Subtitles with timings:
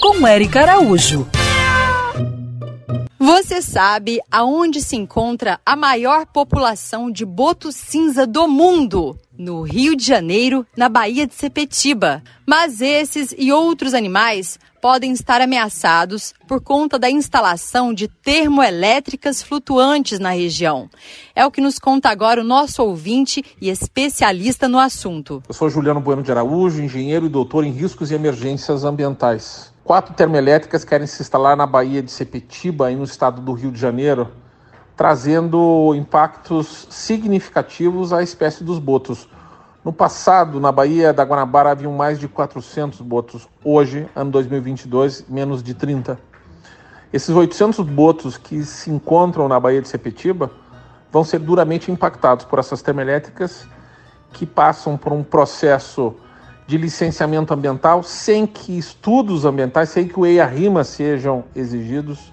[0.00, 1.26] Com Eric Araújo.
[3.24, 9.18] Você sabe aonde se encontra a maior população de boto cinza do mundo?
[9.38, 12.22] No Rio de Janeiro, na Baía de Sepetiba.
[12.46, 20.18] Mas esses e outros animais podem estar ameaçados por conta da instalação de termoelétricas flutuantes
[20.18, 20.90] na região.
[21.34, 25.42] É o que nos conta agora o nosso ouvinte e especialista no assunto.
[25.48, 29.73] Eu sou Juliano Bueno de Araújo, engenheiro e doutor em riscos e emergências ambientais.
[29.84, 33.78] Quatro termoelétricas querem se instalar na Baía de Sepetiba, aí no estado do Rio de
[33.78, 34.30] Janeiro,
[34.96, 39.28] trazendo impactos significativos à espécie dos botos.
[39.84, 43.46] No passado, na Baía da Guanabara, haviam mais de 400 botos.
[43.62, 46.18] Hoje, ano 2022, menos de 30.
[47.12, 50.50] Esses 800 botos que se encontram na Baía de Sepetiba
[51.12, 53.66] vão ser duramente impactados por essas termoelétricas
[54.32, 56.16] que passam por um processo
[56.66, 62.32] de licenciamento ambiental sem que estudos ambientais, sem que o EIA-RIMA sejam exigidos,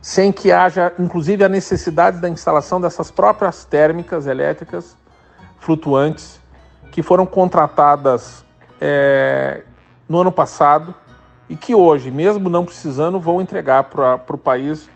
[0.00, 4.96] sem que haja, inclusive, a necessidade da instalação dessas próprias térmicas elétricas
[5.58, 6.40] flutuantes
[6.90, 8.44] que foram contratadas
[8.80, 9.62] é,
[10.08, 10.94] no ano passado
[11.48, 14.88] e que hoje, mesmo não precisando, vão entregar para o país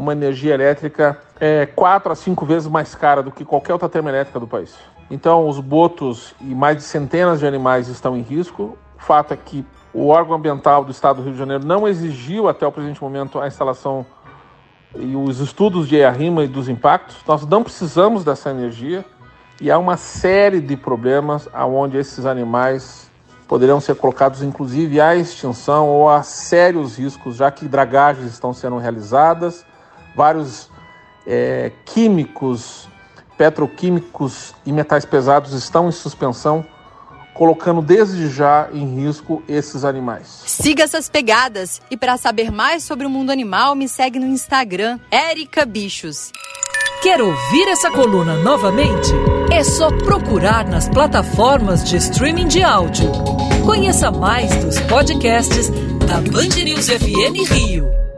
[0.00, 4.40] uma energia elétrica é, quatro a cinco vezes mais cara do que qualquer outra termoelétrica
[4.40, 4.74] do país.
[5.10, 8.78] Então, os botos e mais de centenas de animais estão em risco.
[8.96, 12.48] O fato é que o órgão ambiental do Estado do Rio de Janeiro não exigiu
[12.48, 14.06] até o presente momento a instalação
[14.96, 17.16] e os estudos de EARIMA e dos impactos.
[17.26, 19.04] Nós não precisamos dessa energia.
[19.60, 23.10] E há uma série de problemas aonde esses animais
[23.46, 28.78] poderão ser colocados, inclusive, à extinção ou a sérios riscos, já que dragagens estão sendo
[28.78, 29.66] realizadas,
[30.14, 30.70] vários
[31.26, 32.88] é, químicos,
[33.36, 36.64] petroquímicos e metais pesados estão em suspensão,
[37.34, 40.42] colocando desde já em risco esses animais.
[40.46, 44.98] Siga essas pegadas e para saber mais sobre o mundo animal, me segue no Instagram,
[45.10, 46.32] Erica Bichos.
[47.02, 49.08] Quer ouvir essa coluna novamente?
[49.50, 53.10] É só procurar nas plataformas de streaming de áudio.
[53.64, 55.70] Conheça mais dos podcasts
[56.06, 58.09] da Band News FM Rio.